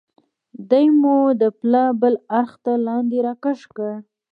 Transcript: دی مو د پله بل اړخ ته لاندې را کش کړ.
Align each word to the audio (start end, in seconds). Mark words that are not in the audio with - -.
دی 0.69 0.87
مو 0.99 1.17
د 1.41 1.43
پله 1.59 1.83
بل 2.01 2.15
اړخ 2.41 2.51
ته 2.63 2.71
لاندې 2.87 3.17
را 3.25 3.33
کش 3.43 3.59
کړ. 3.75 3.91